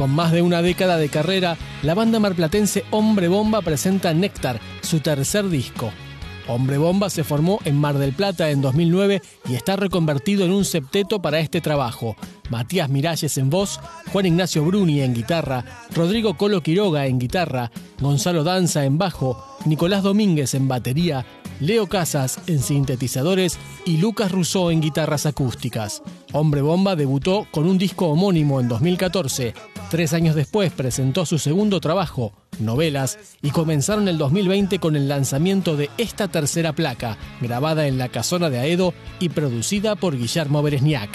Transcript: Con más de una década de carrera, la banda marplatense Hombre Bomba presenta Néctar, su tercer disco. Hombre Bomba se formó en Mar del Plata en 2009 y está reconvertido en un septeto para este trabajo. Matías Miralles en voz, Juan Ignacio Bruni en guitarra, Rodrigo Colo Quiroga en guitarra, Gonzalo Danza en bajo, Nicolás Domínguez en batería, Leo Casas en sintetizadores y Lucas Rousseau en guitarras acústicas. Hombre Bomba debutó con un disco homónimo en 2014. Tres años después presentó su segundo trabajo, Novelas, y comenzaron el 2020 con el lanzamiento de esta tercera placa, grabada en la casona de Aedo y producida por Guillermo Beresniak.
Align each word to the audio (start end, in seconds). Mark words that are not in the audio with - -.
Con 0.00 0.12
más 0.12 0.32
de 0.32 0.40
una 0.40 0.62
década 0.62 0.96
de 0.96 1.10
carrera, 1.10 1.58
la 1.82 1.92
banda 1.92 2.18
marplatense 2.18 2.86
Hombre 2.90 3.28
Bomba 3.28 3.60
presenta 3.60 4.14
Néctar, 4.14 4.58
su 4.80 5.00
tercer 5.00 5.50
disco. 5.50 5.90
Hombre 6.48 6.78
Bomba 6.78 7.10
se 7.10 7.22
formó 7.22 7.58
en 7.66 7.76
Mar 7.76 7.98
del 7.98 8.14
Plata 8.14 8.48
en 8.48 8.62
2009 8.62 9.20
y 9.46 9.56
está 9.56 9.76
reconvertido 9.76 10.46
en 10.46 10.52
un 10.52 10.64
septeto 10.64 11.20
para 11.20 11.38
este 11.38 11.60
trabajo. 11.60 12.16
Matías 12.48 12.88
Miralles 12.88 13.36
en 13.36 13.50
voz, 13.50 13.78
Juan 14.10 14.24
Ignacio 14.24 14.64
Bruni 14.64 15.02
en 15.02 15.12
guitarra, 15.12 15.66
Rodrigo 15.94 16.32
Colo 16.38 16.62
Quiroga 16.62 17.04
en 17.04 17.18
guitarra, 17.18 17.70
Gonzalo 18.00 18.42
Danza 18.42 18.86
en 18.86 18.96
bajo, 18.96 19.58
Nicolás 19.66 20.02
Domínguez 20.02 20.54
en 20.54 20.66
batería, 20.66 21.26
Leo 21.60 21.88
Casas 21.88 22.40
en 22.46 22.60
sintetizadores 22.60 23.58
y 23.84 23.98
Lucas 23.98 24.32
Rousseau 24.32 24.70
en 24.70 24.80
guitarras 24.80 25.26
acústicas. 25.26 26.02
Hombre 26.32 26.62
Bomba 26.62 26.96
debutó 26.96 27.46
con 27.50 27.66
un 27.66 27.76
disco 27.76 28.06
homónimo 28.06 28.60
en 28.60 28.68
2014. 28.68 29.52
Tres 29.90 30.12
años 30.12 30.36
después 30.36 30.70
presentó 30.70 31.26
su 31.26 31.40
segundo 31.40 31.80
trabajo, 31.80 32.32
Novelas, 32.60 33.18
y 33.42 33.50
comenzaron 33.50 34.06
el 34.06 34.18
2020 34.18 34.78
con 34.78 34.94
el 34.94 35.08
lanzamiento 35.08 35.76
de 35.76 35.90
esta 35.98 36.28
tercera 36.28 36.72
placa, 36.72 37.18
grabada 37.40 37.88
en 37.88 37.98
la 37.98 38.08
casona 38.08 38.50
de 38.50 38.60
Aedo 38.60 38.94
y 39.18 39.30
producida 39.30 39.96
por 39.96 40.16
Guillermo 40.16 40.62
Beresniak. 40.62 41.10